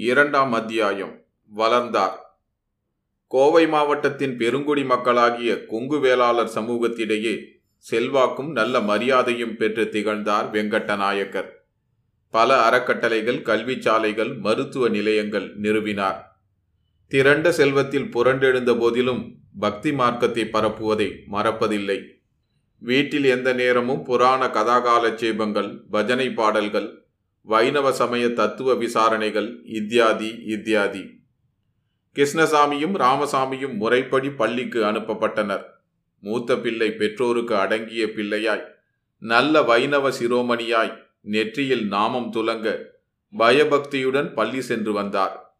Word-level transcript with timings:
இரண்டாம் 0.00 0.52
அத்தியாயம். 0.52 1.24
வளர்ந்தார். 1.46 2.40
கோவை 3.26 3.68
மாவட்டத்தின் 3.68 4.36
பெருங்குடி 4.36 4.84
மக்களாகிய 4.84 5.66
கொங்கு 5.66 6.00
வேளாளர் 6.00 6.50
சமூகத்திடையே 6.54 7.44
செல்வாக்கும் 7.76 8.52
நல்ல 8.52 8.80
மரியாதையும் 8.80 9.56
பெற்று 9.56 9.88
திகழ்ந்தார் 9.88 10.50
வெங்கட்டநாயக்கர். 10.50 11.48
பல 12.30 12.68
அறக்கட்டளைகள் 12.68 13.42
கல்விச்சாலைகள் 13.42 14.38
மருத்துவ 14.38 14.88
நிலையங்கள் 14.88 15.60
நிறுவினார். 15.60 16.16
திரண்ட 17.08 17.52
செல்வத்தில் 17.52 18.10
புரண்டெழுந்த 18.14 18.78
போதிலும் 18.78 19.34
பக்தி 19.58 19.92
மார்க்கத்தை 19.92 20.48
பரப்புவதை 20.52 21.12
மறப்பதில்லை. 21.32 22.06
வீட்டில் 22.78 23.24
எந்த 23.24 23.52
நேரமும் 23.52 24.02
புராண 24.02 24.46
கதாகாலட்சேபங்கள் 24.46 25.82
பஜனை 25.90 26.30
பாடல்கள் 26.30 26.99
வைணவ 27.42 27.92
சமய 27.92 28.28
தத்துவ 28.28 28.74
விசாரணைகள் 28.74 29.60
இத்தியாதி 29.64 30.42
இத்தியாதி 30.44 31.18
கிருஷ்ணசாமியும் 32.16 32.94
ராமசாமியும் 32.96 33.74
முறைப்படி 33.74 34.30
பள்ளிக்கு 34.30 34.84
அனுப்பப்பட்டனர். 34.84 35.62
மூத்த 36.20 36.56
பிள்ளை 36.56 36.90
பெற்றோருக்கு 36.92 37.56
அடங்கிய 37.56 38.06
பிள்ளையாய் 38.06 38.64
நல்ல 39.18 39.62
வைணவ 39.62 40.10
சிரோமணியாய் 40.10 40.98
நெற்றியில் 41.20 41.86
நாமம் 41.86 42.32
துலங்க 42.32 42.84
பயபக்தியுடன் 43.36 44.34
பள்ளி 44.34 44.60
சென்று 44.60 44.92
வந்தார். 44.92 45.56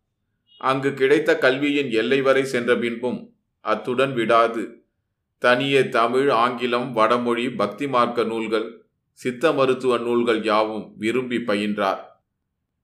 அங்கு 0.56 0.94
கிடைத்த 0.94 1.38
கல்வியின் 1.38 1.90
எல்லை 1.90 2.20
வரை 2.20 2.44
சென்ற 2.44 2.76
பின்பும் 2.76 3.34
அத்துடன் 3.60 4.14
விடாது. 4.14 4.82
தனியே 5.38 5.88
தமிழ் 5.88 6.28
ஆங்கிலம் 6.28 6.92
வடமொழி 6.92 7.50
பக்தி 7.50 7.88
மார்க்க 7.88 8.24
நூல்கள் 8.24 8.79
சித்த 9.20 9.52
மருத்துவ 9.52 9.94
நூல்கள் 9.98 10.40
யாவும் 10.44 10.84
விரும்பி 11.02 11.38
பயின்றார். 11.48 12.00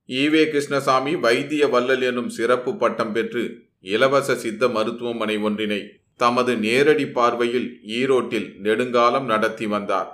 ஈவே 0.08 0.42
கிருஷ்ணசாமி 0.50 1.12
வைத்திய 1.16 1.62
வள்ளல் 1.74 2.04
எனும் 2.10 2.28
சிறப்பு 2.28 2.72
பட்டம் 2.76 3.12
பெற்று 3.12 3.44
இலவச 3.92 4.36
சித்த 4.44 4.68
மருத்துவமனை 4.68 5.36
ஒன்றினை 5.48 5.80
தமது 6.20 6.52
நேரடி 6.56 7.06
பார்வையில் 7.16 7.68
ஈரோட்டில் 7.98 8.48
நெடுங்காலம் 8.64 9.26
நடத்தி 9.32 9.66
வந்தார். 9.66 10.10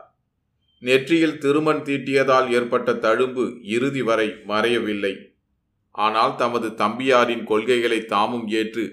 நெற்றியில் 0.83 1.37
திருமண் 1.39 1.83
தீட்டியதால் 1.83 2.49
ஏற்பட்ட 2.51 2.93
தழும்பு 3.05 3.45
இறுதி 3.75 4.03
வரை 4.03 4.29
மறையவில்லை. 4.51 5.15
ஆனால் 5.95 6.35
தமது 6.37 6.69
தம்பியாரின் 6.81 7.45
கொள்கைகளை 7.45 8.01
தாமும் 8.15 8.47
ஏற்று 8.61 8.85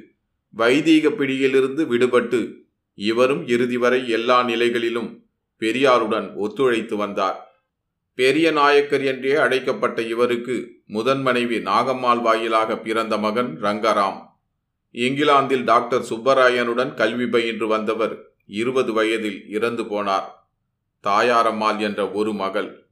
வைதீக 0.53 1.09
பிடியிலிருந்து 1.09 1.83
விடுபட்டு 1.85 2.39
இவரும் 2.97 3.43
இறுதி 3.47 3.77
வரை 3.77 4.01
எல்லா 4.17 4.37
நிலைகளிலும் 4.43 5.09
பெரியாருடன் 5.59 6.35
ஒத்துழைத்து 6.35 6.95
வந்தார். 6.95 7.47
பெரிய 8.15 8.51
நாயக்கர் 8.51 9.03
என்றே 9.03 9.35
அழைக்கப்பட்ட 9.35 10.01
இவருக்கு 10.01 10.71
முதன் 10.87 11.21
மனைவி 11.21 11.57
நாகம்மாள் 11.57 12.21
வாயிலாக 12.21 12.77
பிறந்த 12.77 13.17
மகன் 13.17 13.57
ரங்கராம். 13.61 14.27
இங்கிலாந்தில் 14.91 15.63
டாக்டர் 15.63 16.01
சுப்பராயனுடன் 16.01 16.93
கல்வி 16.93 17.27
பயின்று 17.27 17.67
வந்தவர் 17.67 18.31
இருபது 18.47 18.93
வயதில் 18.93 19.49
இறந்து 19.49 19.83
போனார். 19.83 20.27
தாயாரம்மாள் 21.03 21.79
என்ற 21.79 22.09
ஒரு 22.09 22.33
மகள். 22.33 22.87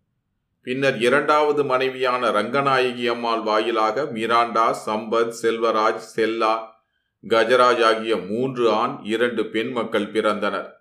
பின்னர் 0.62 1.00
இரண்டாவது 1.00 1.66
மனைவியான 1.66 2.30
ரங்கநாயகி 2.30 3.06
அம்மாள் 3.06 3.40
வாயிலாக 3.40 4.04
மிராண்டா 4.04 4.76
சம்பத் 4.86 5.34
செல்வராஜ் 5.42 6.06
செல்லா 6.16 6.82
கஜராஜ் 7.28 7.84
ஆகிய 7.84 8.18
மூன்று 8.18 8.72
ஆண் 8.72 9.00
இரண்டு 9.04 9.46
பெண் 9.46 9.72
மக்கள் 9.72 10.12
பிறந்தனர். 10.12 10.76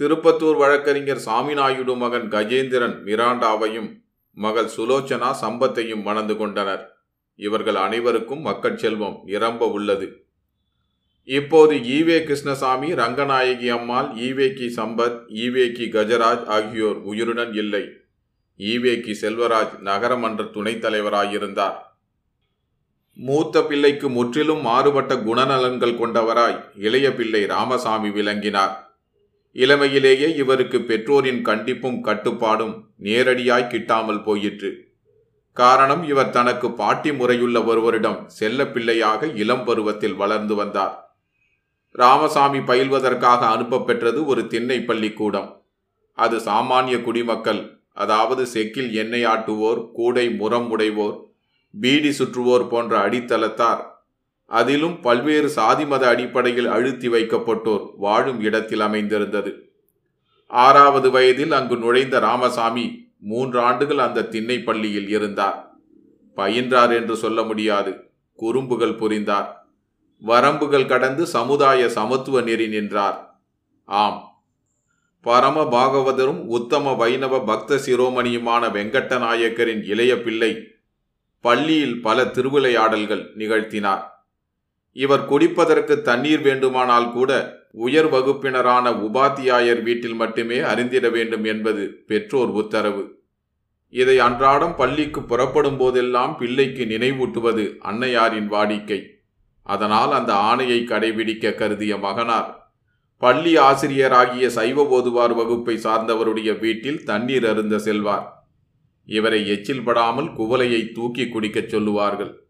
திருப்பத்தூர் 0.00 0.56
வழக்கறிஞர் 0.56 1.20
சாமிநாயுடு 1.26 1.96
மகன் 1.96 2.28
கஜேந்திரன் 2.28 2.94
மிராண்டாவையும் 3.04 4.00
மகள் 4.34 4.70
சுலோச்சனா 4.76 5.34
சம்பத்தையும் 5.40 6.02
மணந்து 6.02 6.36
கொண்டனர். 6.36 6.96
இவர்கள் 7.34 7.74
அனைவருக்கும் 7.74 8.40
மக்கள் 8.40 8.76
செல்வம் 8.76 9.20
நிரம்ப 9.24 9.70
உள்ளது. 9.70 10.26
இப்போது 11.24 11.76
E V 11.76 12.22
Krishnasamy 12.22 12.92
Ranganayaki 12.92 13.68
Ammal 13.68 14.08
E V K 14.08 14.72
Sampath 14.76 15.18
E V K 15.28 15.86
Gajaraj 15.90 16.44
ஆகியோர் 16.46 16.96
உயிருடன் 16.96 17.54
இல்லை. 17.54 17.82
ஈவேக்கி 18.58 19.14
செல்வராஜ் 19.20 19.78
நகரமன்ற 19.80 20.50
துணைத் 20.50 20.84
தலைவராயிருந்தார். 20.84 21.74
மூத்த 23.14 23.62
பிள்ளைக்கு 23.62 24.08
முற்றிலும் 24.08 24.60
மாறுபட்ட 24.60 25.14
குணநலன்கள் 25.14 25.98
கொண்டவராய் 25.98 26.64
இளைய 26.76 27.12
பிள்ளை 27.12 27.46
ராமசாமி 27.46 28.10
விளங்கினார். 28.10 28.91
இளமையிலேயே 29.56 30.34
இவருக்கு 30.36 30.80
பெற்றோரின் 30.80 31.42
கண்டிப்பும் 31.42 32.00
கட்டுப்பாடும் 32.00 32.90
நேரடியாய் 32.98 33.70
கிட்டாமல் 33.70 34.22
போயிற்று. 34.22 34.90
காரணம் 35.52 36.02
இவர் 36.02 36.30
தனக்கு 36.30 36.72
பாட்டி 36.72 37.10
முறையுள்ள 37.10 37.64
ஒருவரிடம் 37.64 38.26
செல்ல 38.26 38.66
பிள்ளையாக 38.66 39.26
இளம் 39.26 39.64
பருவத்தில் 39.64 40.14
வளர்ந்து 40.14 40.54
வந்தார். 40.54 41.10
ராமசாமி 41.90 42.58
பயில்வதற்காக 42.58 43.40
அனுப்ப 43.48 43.78
பெற்றது 43.78 44.26
ஒரு 44.26 44.46
திண்ணை 44.46 44.80
பள்ளிக்கூடம். 44.80 45.60
அது 46.12 46.36
சாமானிய 46.38 47.02
குடிமக்கள் 47.02 47.80
அதாவது 47.92 48.46
செக்கில் 48.54 48.90
எண்ணெய் 48.92 49.24
ஆட்டுவோர் 49.24 49.90
கூடை 49.92 50.28
முரம் 50.28 50.68
உடைவோர் 50.76 51.16
பீடி 51.72 52.10
சுற்றுவோர் 52.18 52.68
போன்ற 52.68 53.08
அடித்தளத்தார் 53.08 53.91
அதிலும் 54.52 55.00
பல்வேறு 55.00 55.48
சாதி 55.48 55.86
மத 55.86 56.08
அடிப்படையில் 56.08 56.66
அழுத்தி 56.66 57.08
வைக்கப்பட்டோர் 57.08 57.92
வாழும் 57.96 58.40
இடத்தில் 58.40 58.80
அமைந்திருந்தது. 58.80 59.72
ஆறாவது 60.46 61.10
வயதில் 61.10 61.52
அங்கு 61.52 61.76
நுழைந்த 61.76 62.18
ராமசாமி 62.18 63.12
மூன்று 63.20 63.60
ஆண்டுகள் 63.60 63.98
அந்த 63.98 64.24
திண்ணை 64.24 64.58
பள்ளியில் 64.58 65.08
இருந்தார். 65.08 65.72
பயின்றார் 66.36 66.92
என்று 66.92 67.16
சொல்ல 67.16 67.42
முடியாது. 67.42 68.10
குறும்புகள் 68.36 68.94
புரிந்தார். 68.94 69.66
வரம்புகள் 70.26 70.86
கடந்து 70.86 71.26
சமுதாய 71.26 71.88
சமத்துவ 71.88 72.40
நெறி 72.40 72.68
நின்றார். 72.68 73.40
ஆம். 73.84 74.44
பரம 75.20 75.62
பாகவதரும் 75.62 76.44
உத்தம 76.46 76.92
வைணவ 76.92 77.44
பக்த 77.44 77.76
சிரோமணியுமான 77.76 78.68
வெங்கட்டநாயக்கரின் 78.68 79.86
இளைய 79.86 80.20
பிள்ளை 80.20 80.68
பள்ளியில் 81.40 82.02
பல 82.02 82.24
திருவிளையாடல்கள் 82.24 83.30
நிகழ்த்தினார். 83.36 84.10
இவர் 84.92 85.28
குடிப்பதற்கு 85.28 86.02
தண்ணீர் 86.02 86.40
வேண்டுமானால் 86.40 87.12
கூட 87.12 87.60
உயர் 87.70 88.08
வகுப்பினரான 88.08 88.90
உபாத்தியாயர் 88.90 89.82
வீட்டில் 89.82 90.14
மட்டுமே 90.14 90.58
அறிந்திட 90.58 91.08
வேண்டும் 91.08 91.44
என்பது 91.44 92.04
பெற்றோர் 92.06 92.48
உத்தரவு. 92.48 93.20
இதை 93.88 94.18
அன்றாடம் 94.18 94.76
பள்ளிக்கு 94.76 95.22
புறப்படும் 95.22 95.76
போதெல்லாம் 95.76 96.36
பிள்ளைக்கு 96.36 96.84
நினைவூட்டுவது 96.84 97.76
அன்னையாரின் 97.78 98.48
வாடிக்கை. 98.48 99.06
அதனால் 99.62 100.12
அந்த 100.12 100.32
ஆணையை 100.32 100.84
கடைபிடிக்க 100.84 101.54
கருதிய 101.54 101.98
மகனார். 101.98 102.70
பள்ளி 103.18 103.56
ஆசிரியராகிய 103.56 104.46
சைவ 104.46 104.84
போதுவார் 104.84 105.34
வகுப்பை 105.34 105.76
சார்ந்தவருடைய 105.76 106.58
வீட்டில் 106.58 107.04
தண்ணீர் 107.04 107.46
அருந்த 107.46 107.78
செல்வார். 107.78 108.46
இவரை 109.04 109.48
எச்சில் 109.48 109.82
படாமல் 109.82 110.26
குவலையை 110.26 110.92
தூக்கி 110.92 111.28
குடிக்கச் 111.28 111.68
சொல்லுவார்கள். 111.68 112.41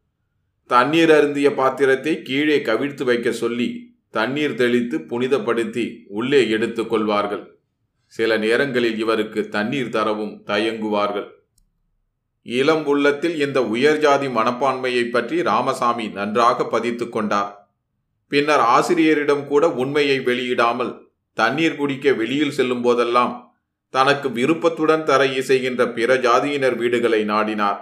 தண்ணீர் 0.72 1.10
அருந்திய 1.10 1.48
பாத்திரத்தை 1.54 2.22
கீழே 2.22 2.58
கவிழ்த்து 2.58 3.04
வைக்க 3.04 3.32
சொல்லி 3.32 3.66
தண்ணீர் 4.10 4.54
தெளித்து 4.54 4.96
புனிதப்படுத்தி 4.98 5.84
உள்ளே 6.08 6.48
எடுத்து 6.48 6.86
கொள்வார்கள். 6.86 7.42
சில 8.06 8.36
நேரங்களில் 8.36 8.98
இவருக்கு 8.98 9.48
தண்ணீர் 9.48 9.88
தரவும் 9.88 10.34
தயங்குவார்கள். 10.46 11.28
இளம் 12.46 12.84
உள்ளத்தில் 12.84 13.36
இந்த 13.38 13.60
உயர்ஜாதி 13.60 14.28
மனப்பான்மையை 14.38 15.04
பற்றி 15.10 15.42
ராமசாமி 15.42 16.06
நன்றாக 16.08 16.64
பதித்து 16.64 17.08
கொண்டார். 17.08 17.52
பின்னர் 18.28 18.64
ஆசிரியரிடம் 18.76 19.46
கூட 19.46 19.64
உண்மையை 19.68 20.18
வெளியிடாமல் 20.18 20.92
தண்ணீர் 21.38 21.76
குடிக்க 21.76 22.12
வெளியில் 22.12 22.56
செல்லும் 22.58 22.82
போதெல்லாம் 22.82 23.34
தனக்கு 23.94 24.28
விருப்பத்துடன் 24.30 25.04
தர 25.04 25.22
இசைகின்ற 25.40 25.82
பிற 25.92 26.16
ஜாதியினர் 26.16 26.76
வீடுகளை 26.76 27.22
நாடினார். 27.24 27.80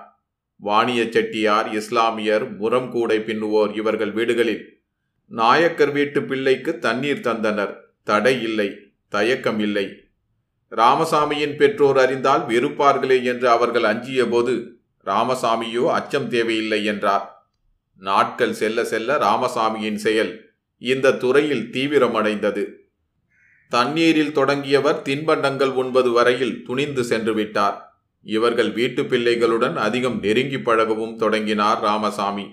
வாணிய 0.61 1.05
செட்டியார் 1.05 1.69
இஸ்லாமியர் 1.75 2.57
முரம் 2.61 2.89
கூடை 2.89 3.19
பின்னுவோர் 3.19 3.77
இவர்கள் 3.77 4.13
வீடுகளில். 4.13 4.83
நாயக்கர் 5.27 5.91
வீட்டு 5.91 6.23
பிள்ளைக்கு 6.23 6.79
தண்ணீர் 6.79 7.19
தந்தனர். 7.19 7.77
தடை 8.03 8.43
இல்லை 8.43 8.77
தயக்கம் 9.09 9.59
இல்லை. 9.59 9.93
ராமசாமியின் 10.71 11.57
பெற்றோர் 11.57 11.99
அறிந்தால் 11.99 12.47
வெறுப்பார்களே 12.47 13.23
என்று 13.23 13.49
அவர்கள் 13.49 13.85
அஞ்சிய 13.85 14.27
போது 14.27 14.83
ராமசாமியோ 15.07 15.87
அச்சம் 15.87 16.29
தேவையில்லை 16.29 16.85
என்றார். 16.85 17.49
நாட்கள் 17.97 18.53
செல்ல 18.53 18.85
செல்ல 18.85 19.17
ராமசாமியின் 19.17 19.95
செயல் 19.95 20.53
இந்த 20.79 21.13
துறையில் 21.13 21.71
தீவிரமடைந்தது. 21.73 22.65
தண்ணீரில் 23.69 24.33
தொடங்கியவர் 24.33 25.03
தின்பண்டங்கள் 25.03 25.73
உண்பது 25.73 26.11
வரையில் 26.11 26.63
துணிந்து 26.63 27.05
சென்று 27.05 27.35
விட்டார். 27.35 27.90
இவர்கள் 28.23 28.73
வீட்டு 28.73 29.03
பிள்ளைகளுடன் 29.03 29.75
அதிகம் 29.75 30.19
நெருங்கி 30.21 30.57
பழகவும் 30.57 31.17
தொடங்கினார் 31.17 31.81
ராமசாமி. 31.81 32.47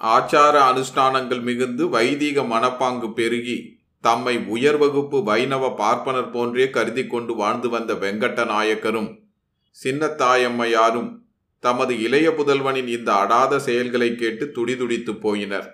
ஆச்சார 0.00 0.54
அனுஷ்டானங்கள் 0.70 1.42
மிகுந்து 1.42 1.88
வைதீக 1.88 2.42
மனப்பாங்கு 2.42 3.12
பெருகி 3.12 3.80
தம்மை 4.00 4.38
உயர் 4.38 4.76
வகுப்பு 4.76 5.22
வைணவ 5.22 5.74
பார்ப்பனர் 5.74 6.30
போன்றே 6.30 6.70
கருதி 6.70 7.06
கொண்டு 7.06 7.34
வாழ்ந்து 7.34 7.68
வந்த 7.68 7.94
வெங்கட்ட 7.94 8.44
நாயக்கரும் 8.44 9.10
சின்னத்தாயம்மையாரும் 9.84 11.10
தமது 11.58 12.00
இளைய 12.00 12.30
புதல்வனின் 12.30 12.86
இந்த 12.86 13.14
அடாத 13.14 13.58
செயல்களை 13.58 14.14
கேட்டு 14.14 14.50
துடிதுடித்து 14.50 15.12
போயினர். 15.12 15.68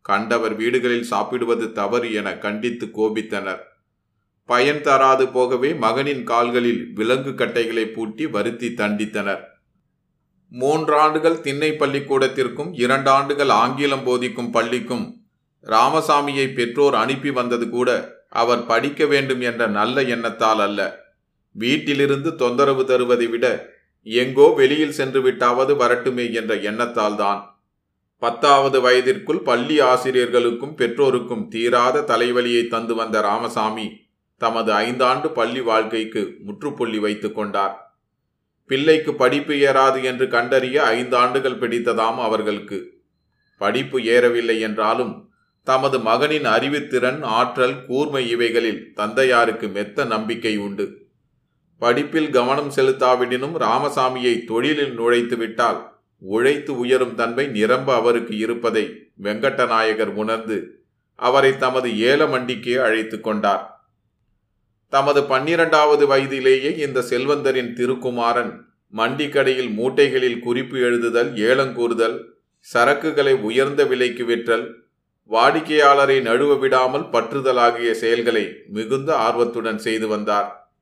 கண்டவர் 0.00 0.54
வீடுகளில் 0.54 1.02
சாப்பிடுவது 1.02 1.72
தவறு 1.72 2.12
என 2.12 2.38
கண்டித்து 2.38 2.86
கோபித்தனர். 2.86 3.62
பயன் 4.48 4.80
தராது 4.80 5.28
போகவே 5.28 5.74
மகனின் 5.74 6.22
கால்களில் 6.24 6.82
விலங்கு 6.94 7.34
கட்டைகளை 7.34 7.84
பூட்டி 7.86 8.26
வருத்தி 8.26 8.68
தண்டித்தனர். 8.68 9.42
மூன்றாண்டுகள் 10.52 11.40
திண்ணை 11.40 11.70
பள்ளிக்கூடத்திற்கும் 11.72 12.70
இரண்டாண்டுகள் 12.74 13.48
ஆங்கிலம் 13.48 14.04
போதிக்கும் 14.04 14.50
பள்ளிக்கும் 14.50 15.04
ராமசாமியை 15.66 16.54
பெற்றோர் 16.54 16.94
அனுப்பி 16.94 17.30
வந்தது 17.30 17.68
கூட 17.68 17.90
அவர் 18.28 18.66
படிக்க 18.66 19.06
வேண்டும் 19.06 19.40
என்ற 19.40 19.66
நல்ல 19.66 20.02
எண்ணத்தால் 20.02 20.58
அல்ல. 20.58 20.80
வீட்டிலிருந்து 21.52 22.36
தொந்தரவு 22.36 22.82
தருவதை 22.82 23.28
விட 23.30 23.46
எங்கோ 24.06 24.46
வெளியில் 24.56 24.96
சென்று 24.98 25.20
விட்டாவது 25.22 25.74
வரட்டுமே 25.74 26.32
என்ற 26.32 26.54
எண்ணத்தால் 26.54 27.16
தான். 27.16 27.40
பத்தாவது 28.18 28.80
வயதிற்குள் 28.80 29.40
பள்ளி 29.40 29.80
ஆசிரியர்களுக்கும் 29.80 30.74
பெற்றோருக்கும் 30.74 31.48
தீராத 31.48 32.04
தலைவலியை 32.10 32.68
தந்து 32.68 32.94
வந்த 32.94 33.20
ராமசாமி 33.20 33.86
தமது 34.42 34.70
ஐந்தாண்டு 34.72 35.28
பள்ளி 35.32 35.60
வாழ்க்கைக்கு 35.60 36.22
முற்றுப்புள்ளி 36.44 36.98
வைத்துக் 36.98 37.34
கொண்டார். 37.34 37.74
பிள்ளைக்கு 38.70 39.14
படிப்பு 39.14 39.54
ஏறாது 39.54 40.02
என்று 40.02 40.28
கண்டறிய 40.28 40.78
ஐந்தாண்டுகள் 40.90 41.60
பிடித்ததாம் 41.62 42.18
அவர்களுக்கு. 42.26 42.78
படிப்பு 43.60 43.98
ஏறவில்லை 44.14 44.56
என்றாலும் 44.60 45.12
தமது 45.66 45.96
மகனின் 45.98 46.46
அறிவுத்திறன் 46.46 47.20
ஆற்றல் 47.22 47.76
கூர்மை 47.86 48.22
இவைகளில் 48.28 48.80
தந்தையாருக்கு 48.94 49.68
மெத்த 49.68 50.04
நம்பிக்கை 50.04 50.54
உண்டு. 50.56 50.86
படிப்பில் 51.78 52.30
கவனம் 52.30 52.72
செலுத்தாவிடினும் 52.76 53.56
ராமசாமியை 53.66 54.34
தொழிலில் 54.44 54.94
நுழைத்து 54.98 55.36
விட்டால் 55.36 55.80
உழைத்து 56.18 56.72
உயரும் 56.78 57.14
தன்மை 57.14 57.44
நிரம்ப 57.46 57.94
அவருக்கு 57.94 58.34
இருப்பதை 58.38 58.84
வெங்கட்டநாயகர் 59.22 60.12
உணர்ந்து 60.22 60.58
அவரை 61.18 61.50
தமது 61.56 61.88
ஏலமண்டிக்கே 62.10 62.74
அழைத்து 62.86 63.16
கொண்டார். 63.20 63.64
தமது 64.92 65.20
பன்னிரண்டாவது 65.24 66.06
வயதிலேயே 66.06 66.76
இந்த 66.76 67.00
செல்வந்தரின் 67.00 67.72
திருக்குமாரன் 67.72 68.64
மண்டிக்கடையில் 68.94 69.70
மூட்டைகளில் 69.74 70.38
குறிப்பு 70.38 70.76
எழுதுதல் 70.76 71.30
ஏலங்கூறுதல் 71.34 72.16
சரக்குகளை 72.74 73.32
உயர்ந்த 73.32 73.84
விலைக்கு 73.84 74.24
விற்றல் 74.24 74.66
வாடிக்கையாளரை 75.30 76.20
நழுவ 76.20 76.58
விடாமல் 76.58 77.02
பற்றுதல் 77.02 77.56
ஆகிய 77.56 77.94
செயல்களை 77.94 78.56
மிகுந்த 78.66 79.16
ஆர்வத்துடன் 79.16 79.78
செய்து 79.78 80.06
வந்தார். 80.06 80.74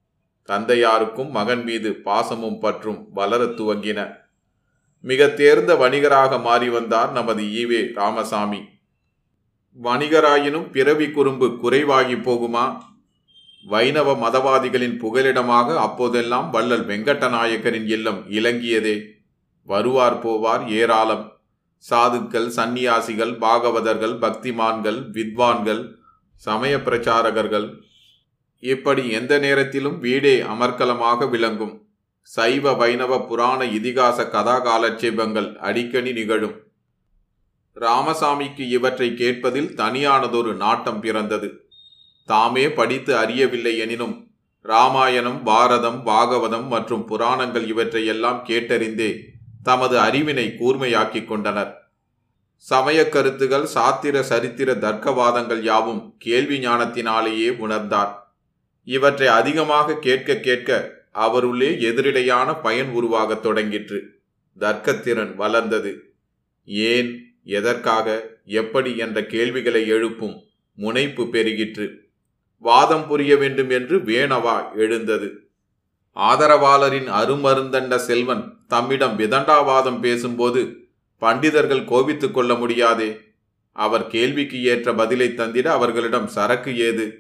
தந்தையாருக்கும் 0.49 1.31
மகன் 1.31 1.63
மீது 1.63 1.91
பாசமும் 2.05 2.59
பற்றும் 2.59 3.09
வளரத் 3.15 3.61
துவங்கின. 3.61 4.15
மிக 5.01 5.29
தேர்ந்த 5.29 5.75
வணிகராக 5.75 6.41
மாறி 6.41 6.69
வந்தார் 6.69 7.13
நமது 7.13 7.43
ஈவே 7.43 7.95
ராமசாமி. 7.95 8.61
வணிகராயினும் 9.83 10.71
பிறவி 10.71 11.11
குறும்பு 11.11 11.59
குறைவாகி 11.59 12.15
போகுமா? 12.15 12.79
வைணவ 13.63 14.15
மதவாதிகளின் 14.15 14.99
புகலிடமாக 14.99 15.77
அப்போதெல்லாம் 15.77 16.51
வள்ளல் 16.51 16.87
வெங்கட்டநாயக்கரின் 16.87 17.87
இல்லம் 17.87 18.31
இலங்கியதே. 18.31 19.03
வருவார் 19.65 20.27
போவார் 20.27 20.69
ஏராளம். 20.69 21.33
சாதுக்கள் 21.91 22.47
சந்நியாசிகள் 22.47 23.39
பாகவதர்கள் 23.39 24.19
பக்திமான்கள் 24.19 25.11
வித்வான்கள் 25.11 25.95
சமய 26.35 26.77
பிரச்சாரகர்கள் 26.77 27.83
இப்படி 28.59 29.11
எந்த 29.11 29.39
நேரத்திலும் 29.39 29.99
வீடே 29.99 30.43
அமர்க்கலமாக 30.43 31.29
விளங்கும். 31.31 31.87
சைவ 32.23 32.73
வைணவ 32.73 33.27
புராண 33.27 33.65
இதிகாச 33.65 34.29
கதா 34.29 34.57
காலட்சேபங்கள் 34.65 35.57
அடிக்கடி 35.57 36.13
நிகழும். 36.13 36.57
ராமசாமிக்கு 37.75 38.69
இவற்றை 38.69 39.15
கேட்பதில் 39.15 39.75
தனியானதொரு 39.77 40.57
நாட்டம் 40.57 41.01
பிறந்தது. 41.01 41.70
தாமே 42.33 42.65
படித்து 42.71 43.17
அறியவில்லை 43.17 43.79
எனினும் 43.79 44.17
ராமாயணம் 44.63 45.43
பாரதம் 45.45 46.01
பாகவதம் 46.07 46.67
மற்றும் 46.67 47.05
புராணங்கள் 47.05 47.67
இவற்றையெல்லாம் 47.67 48.45
கேட்டறிந்தே 48.49 49.11
தமது 49.63 49.97
அறிவினை 49.99 50.47
கூர்மையாக்கிக் 50.59 51.25
கொண்டனர். 51.25 51.73
சமய 52.57 53.09
கருத்துகள் 53.09 53.67
சாத்திர 53.75 54.21
சரித்திர 54.21 54.75
தர்க்கவாதங்கள் 54.75 55.61
யாவும் 55.63 56.15
கேள்வி 56.19 56.59
ஞானத்தினாலேயே 56.59 57.49
உணர்ந்தார். 57.57 58.13
இவற்றை 58.85 59.29
அதிகமாக 59.29 59.99
கேட்க 59.99 60.35
கேட்க 60.35 60.91
அவருள்ளே 61.13 61.71
எதிரிடையான 61.89 62.57
பயன் 62.63 62.91
உருவாகத் 62.91 63.47
தொடங்கிற்று. 63.47 63.99
தர்க்கத்திறன் 64.59 65.35
வளர்ந்தது. 65.35 65.93
ஏன் 66.65 67.11
எதற்காக 67.45 68.07
எப்படி 68.45 68.97
என்ற 68.97 69.27
கேள்விகளை 69.27 69.87
எழுப்பும் 69.87 70.37
முனைப்பு 70.79 71.25
பெருகிற்று. 71.33 71.89
வாதம் 72.61 73.09
புரிய 73.09 73.37
வேண்டும் 73.37 73.71
என்று 73.71 73.99
வேணவா 73.99 74.75
எழுந்தது. 74.75 75.51
ஆதரவாளரின் 76.17 77.09
அருமருந்தண்ட 77.09 77.97
செல்வன் 77.97 78.59
தம்மிடம் 78.69 79.19
விதண்டாவாதம் 79.19 80.01
பேசும்போது 80.01 80.89
பண்டிதர்கள் 81.21 81.85
கோபித்துக் 81.85 82.35
கொள்ள 82.35 82.55
முடியாதே. 82.55 83.21
அவர் 83.73 84.07
கேள்விக்கு 84.07 84.65
ஏற்ற 84.65 84.95
பதிலை 84.95 85.29
தந்திட 85.29 85.65
அவர்களிடம் 85.65 86.27
சரக்கு 86.27 86.79
ஏது? 86.79 87.19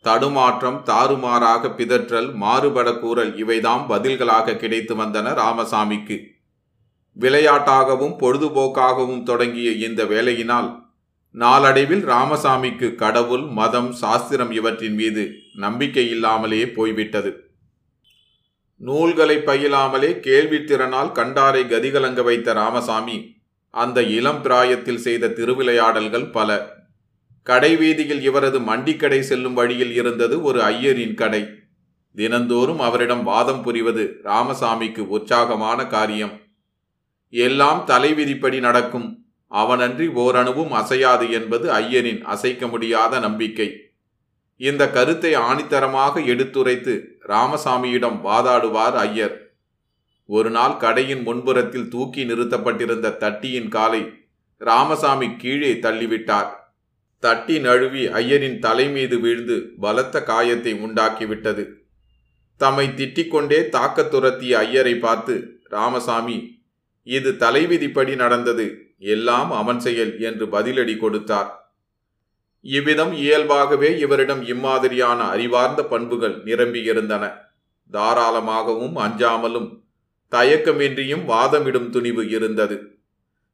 தடுமாற்றம் 0.00 0.82
தாறுமாறாக 0.86 1.68
பிதற்றல் 1.68 2.34
மாறுபட 2.34 2.92
கூறல் 2.92 3.36
இவைதாம் 3.36 3.86
பதில்களாக 3.88 4.56
கிடைத்து 4.56 4.96
வந்தன 4.96 5.34
ராமசாமிக்கு. 5.34 6.24
விளையாட்டாகவும் 7.20 8.16
பொழுதுபோக்காகவும் 8.18 9.22
தொடங்கிய 9.22 9.70
இந்த 9.70 10.04
வேலையினால் 10.04 10.85
நாளடைவில் 11.36 12.04
ராமசாமிக்கு 12.04 12.94
கடவுள் 12.94 13.40
மதம் 13.40 13.92
சாஸ்திரம் 13.92 14.50
இவற்றின் 14.50 14.94
மீது 14.94 15.32
நம்பிக்கை 15.54 16.10
இல்லாமலே 16.10 16.70
போய்விட்டது. 16.70 17.50
நூல்களை 18.76 19.36
பயிலாமலே 19.36 20.20
கேள்வித்திறனால் 20.26 21.12
கண்டாரை 21.12 21.64
கதிகலங்க 21.64 22.22
வைத்த 22.22 22.52
ராமசாமி 22.52 23.36
அந்த 23.70 24.02
இளம் 24.02 24.42
பிராயத்தில் 24.42 24.98
செய்த 24.98 25.28
திருவிளையாடல்கள் 25.28 26.30
பல. 26.30 26.76
கடைவீதியில் 27.42 28.22
இவரது 28.22 28.60
மண்டிக்கடை 28.60 29.20
செல்லும் 29.20 29.54
வழியில் 29.54 29.94
இருந்தது 29.94 30.42
ஒரு 30.42 30.60
ஐயரின் 30.60 31.14
கடை. 31.14 31.48
தினந்தோறும் 32.14 32.80
அவரிடம் 32.80 33.22
வாதம் 33.22 33.62
புரிவது 33.62 34.20
ராமசாமிக்கு 34.24 34.98
உற்சாகமான 34.98 35.86
காரியம். 35.86 36.40
எல்லாம் 37.30 37.84
தலைவிதிப்படி 37.86 38.58
நடக்கும். 38.58 39.25
அவனன்றி 39.50 40.12
ஓரணுவும் 40.12 40.70
அசையாது 40.70 41.30
என்பது 41.30 41.70
ஐயனின் 41.72 42.20
அசைக்க 42.20 42.66
முடியாத 42.66 43.18
நம்பிக்கை. 43.18 43.90
இந்த 44.56 44.90
கருத்தை 44.90 45.36
ஆணித்தரமாக 45.36 46.26
எடுத்துரைத்து 46.26 47.18
ராமசாமியிடம் 47.28 48.20
வாதாடுவார் 48.24 48.92
ஐயர். 48.92 49.50
ஒரு 50.26 50.50
நாள் 50.50 50.76
கடையின் 50.76 51.26
முன்புறத்தில் 51.26 51.88
தூக்கி 51.88 52.24
நிறுத்தப்பட்டிருந்த 52.24 53.16
தட்டியின் 53.16 53.68
காலை 53.68 54.12
ராமசாமி 54.58 55.36
கீழே 55.36 55.72
தள்ளிவிட்டார். 55.72 56.48
தட்டி 57.18 57.58
நழுவி 57.58 58.06
ஐயரின் 58.06 58.58
தலை 58.58 58.88
மீது 58.88 59.18
வீழ்ந்து 59.18 59.72
பலத்த 59.80 60.22
காயத்தை 60.22 60.74
உண்டாக்கிவிட்டது. 60.74 61.68
தம்மை 62.56 62.88
திட்டிக்கொண்டே 62.88 63.68
தாக்கத் 63.68 64.10
துரத்திய 64.10 64.58
ஐயரை 64.58 64.94
பார்த்து 64.94 65.60
ராமசாமி 65.64 66.55
இது 67.06 67.30
தலைவிதிப்படி 67.30 68.16
நடந்தது. 68.16 68.94
எல்லாம் 68.98 69.52
அவன் 69.52 69.80
செயல் 69.80 70.20
என்று 70.20 70.46
பதிலடி 70.46 70.96
கொடுத்தார். 70.96 71.50
இவ்விதம் 72.60 73.12
இயல்பாகவே 73.12 73.98
இவரிடம் 73.98 74.42
இம்மாதிரியான 74.42 75.18
அறிவார்ந்த 75.18 75.84
பண்புகள் 75.84 76.36
நிரம்பியிருந்தன. 76.44 77.24
தாராளமாகவும் 77.92 78.96
அஞ்சாமலும் 78.96 79.68
தயக்கமின்றியும் 80.30 81.24
வாதமிடும் 81.28 81.90
துணிவு 81.90 82.28
இருந்தது. 82.28 82.98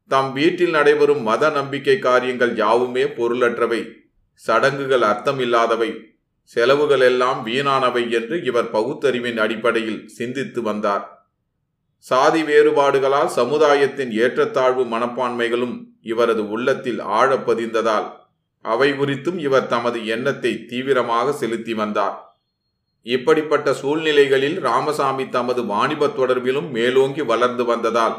தம் 0.09 0.33
வீட்டில் 0.33 0.71
நடைபெறும் 0.71 1.23
மத 1.23 1.51
நம்பிக்கை 1.51 1.99
காரியங்கள் 1.99 2.57
யாவுமே 2.57 3.05
பொருளற்றவை. 3.05 3.93
சடங்குகள் 4.35 5.01
அர்த்தமில்லாதவை. 5.01 5.91
செலவுகள் 6.43 7.01
எல்லாம் 7.01 7.47
வீணானவை 7.47 8.11
என்று 8.11 8.43
இவர் 8.45 8.71
பகுத்தறிவின் 8.71 9.39
அடிப்படையில் 9.39 10.09
சிந்தித்து 10.09 10.63
வந்தார். 10.63 11.22
சாதி 12.09 12.43
வேறுபாடுகளால் 12.43 13.29
சமுதாயத்தின் 13.37 14.13
ஏற்றத்தாழ்வு 14.23 14.85
மனப்பான்மைகளும் 14.85 15.75
இவரது 16.03 16.51
உள்ளத்தில் 16.51 17.01
ஆழப்பதிந்ததால் 17.01 18.09
அவை 18.65 18.93
குறித்தும் 18.93 19.39
இவர் 19.39 19.67
தமது 19.67 20.07
எண்ணத்தை 20.07 20.53
தீவிரமாக 20.65 21.33
செலுத்தி 21.33 21.75
வந்தார். 21.75 22.17
இப்படிப்பட்ட 23.03 23.69
சூழ்நிலைகளில் 23.73 24.59
ராமசாமி 24.61 25.29
தமது 25.29 25.65
வாணிப 25.65 26.07
தொடர்பிலும் 26.07 26.69
மேலோங்கி 26.71 27.23
வளர்ந்து 27.23 27.65
வந்ததால் 27.65 28.17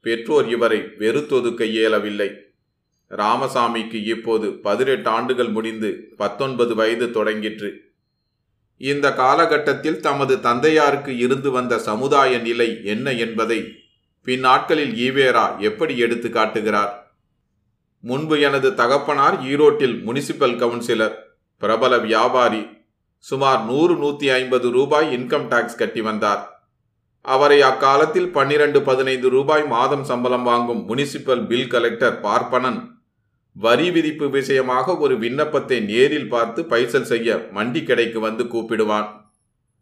பெற்றோர் 0.00 0.48
இவரை 0.48 0.78
வெறுத்தொதுக்க 0.98 1.64
இயலவில்லை. 1.64 2.30
ராமசாமிக்கு 3.10 3.98
இப்போது 4.14 4.46
பதினெட்டு 4.66 5.10
ஆண்டுகள் 5.10 5.48
முடிந்து 5.48 5.90
பத்தொன்பது 6.16 6.74
வயது 6.74 7.06
தொடங்கிற்று. 7.06 7.70
இந்த 8.80 9.14
காலகட்டத்தில் 9.14 10.00
தமது 10.00 10.40
தந்தையாருக்கு 10.40 11.18
இருந்து 11.18 11.50
வந்த 11.50 11.78
சமுதாய 11.78 12.38
நிலை 12.38 12.84
என்ன 12.84 13.12
என்பதை 13.12 13.84
பின்னாட்களில் 14.22 14.94
ஈவேரா 14.94 15.58
எப்படி 15.58 15.98
எடுத்து 15.98 16.30
காட்டுகிறார்? 16.30 16.92
முன்பு 18.00 18.40
எனது 18.40 18.74
தகப்பனார் 18.74 19.42
ஈரோட்டில் 19.42 19.96
முனிசிபல் 20.06 20.56
கவுன்சிலர் 20.56 21.14
பிரபல 21.58 21.98
வியாபாரி 21.98 22.66
சுமார் 23.18 23.64
நூறு 23.64 23.96
நூற்றி 23.96 24.30
ஐம்பது 24.30 24.70
ரூபாய் 24.70 25.08
இன்கம் 25.16 25.48
டாக்ஸ் 25.48 25.76
கட்டி 25.76 26.00
வந்தார். 26.00 26.42
அவரை 27.20 27.62
அக்காலத்தில் 27.62 28.30
பன்னிரண்டு 28.30 28.82
பதினைந்து 28.82 29.28
ரூபாய் 29.28 29.66
மாதம் 29.66 30.04
சம்பளம் 30.04 30.42
வாங்கும் 30.42 30.88
முனிசிபல் 30.88 31.46
பில் 31.46 31.68
கலெக்டர் 31.68 32.20
பார்ப்பனன் 32.20 32.95
வரி 33.56 33.90
விதிப்பு 33.90 34.26
விஷயமாக 34.30 34.96
ஒரு 34.96 35.18
விண்ணப்பத்தை 35.18 35.80
நேரில் 35.80 36.28
பார்த்து 36.28 36.64
பைசல் 36.64 37.08
செய்ய 37.10 37.36
மண்டி 37.56 37.80
கடைக்கு 37.84 38.20
வந்து 38.20 38.44
கூப்பிடுவான். 38.44 39.08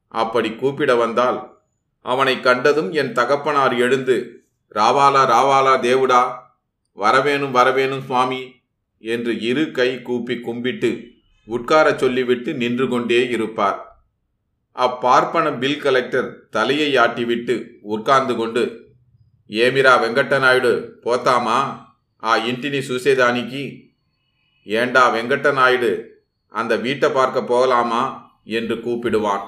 அப்படி 0.09 0.51
கூப்பிட 0.55 0.95
வந்தால் 0.95 1.39
அவனை 2.01 2.35
கண்டதும் 2.41 2.91
என் 2.93 3.13
தகப்பனார் 3.13 3.75
எழுந்து 3.77 4.17
ராவாலா 4.75 5.23
ராவாலா 5.33 5.75
தேவுடா 5.87 6.23
வரவேணும் 6.99 7.57
வரவேணும் 7.59 8.05
சுவாமி 8.09 8.43
என்று 8.99 9.41
இரு 9.41 9.65
கை 9.71 10.03
கூப்பி 10.03 10.41
கும்பிட்டு 10.41 10.91
உட்காரச் 11.49 11.99
சொல்லிவிட்டு 11.99 12.51
நின்று 12.55 12.89
கொண்டே 12.89 13.29
இருப்பார். 13.29 13.79
அப்பார்ப்பன 14.77 15.59
பில் 15.59 15.81
கலெக்டர் 15.81 16.29
தலையை 16.51 16.91
ஆட்டிவிட்டு 16.97 17.57
உட்கார்ந்து 17.81 18.37
கொண்டு 18.37 18.63
ஏமிரா 19.51 19.93
வெங்கட்ட 20.05 20.39
நாயுடு 20.39 20.73
போத்தாமா? 21.05 21.59
ఆ 22.24 22.34
ఇంటిని 22.46 22.80
చూసేదానికి 22.88 23.64
ஏண்டா 24.68 25.04
வெங்கட்டநாயுடு 25.10 25.92
அந்த 26.54 26.74
வீட்டை 26.78 27.10
பார்க்க 27.12 27.40
போகலாமா 27.44 28.02
என்று 28.52 28.76
கூப்பிடுவான் 28.86 29.46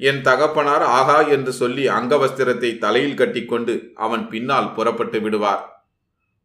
என் 0.00 0.20
தகப்பனார் 0.20 0.84
ஆகா 0.92 1.18
என்று 1.28 1.52
சொல்லி 1.52 1.84
அங்கவஸ்திரத்தை 1.88 2.70
தலையில் 2.78 3.18
கட்டிக்கொண்டு 3.18 3.74
அவன் 3.96 4.24
பின்னால் 4.28 4.72
புறப்பட்டு 4.72 5.18
விடுவார் 5.20 5.62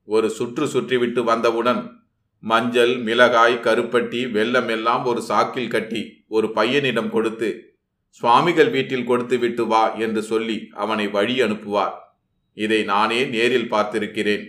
ஒரு 0.07 0.27
சுற்று 0.29 0.65
சுற்றிவிட்டு 0.67 1.21
வந்தவுடன் 1.23 1.81
மஞ்சள் 2.43 2.93
மிளகாய் 2.97 3.63
கருப்பட்டி 3.63 4.19
வெல்லம் 4.31 4.69
எல்லாம் 4.69 5.05
ஒரு 5.05 5.21
சாக்கில் 5.21 5.71
கட்டி 5.71 6.01
ஒரு 6.27 6.47
பையனிடம் 6.55 7.09
கொடுத்து 7.09 7.49
சுவாமிகள் 8.23 8.69
வீட்டில் 8.69 9.07
கொடுத்து 9.07 9.37
விட்டு 9.37 9.63
வா 9.67 9.81
என்று 9.97 10.21
சொல்லி 10.23 10.57
அவனை 10.75 11.05
வழி 11.07 11.35
அனுப்புவார் 11.41 11.95
இதை 12.57 12.79
நானே 12.83 13.19
நேரில் 13.25 13.71
பார்த்திருக்கிறேன் 13.71 14.45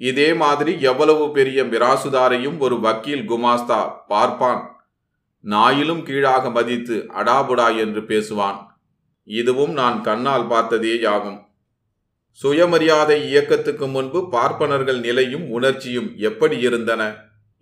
இதே 0.00 0.28
மாதிரி 0.42 0.72
எவ்வளவு 0.90 1.24
பெரிய 1.36 1.60
மிராசுதாரையும் 1.64 2.58
ஒரு 2.58 2.76
வக்கீல் 2.80 3.24
குமாஸ்தா 3.30 3.80
பார்ப்பான். 4.06 4.62
நாயிலும் 5.44 6.02
கீழாக 6.02 6.50
மதித்து 6.50 6.96
அடாபுடா 7.20 7.66
என்று 7.76 8.00
பேசுவான். 8.00 8.58
இதுவும் 9.24 9.72
நான் 9.72 9.98
கண்ணால் 10.02 10.46
பார்த்ததே 10.46 10.94
யாகும் 11.00 11.38
சுயமரியாதை 12.40 13.16
இயக்கத்துக்கு 13.28 13.86
முன்பு 13.88 14.20
பார்ப்பனர்கள் 14.30 15.00
நிலையும் 15.00 15.46
உணர்ச்சியும் 15.50 16.08
எப்படி 16.28 16.56
இருந்தன? 16.58 17.02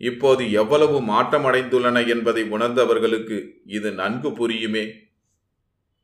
இப்போது 0.00 0.42
எவ்வளவு 0.52 0.97
மாற்றமடைந்துள்ளன 1.02 2.07
என்பதை 2.07 2.42
உணர்ந்தவர்களுக்கு 2.54 3.38
இது 3.76 3.90
நன்கு 3.92 4.30
புரியுமே. 4.40 4.85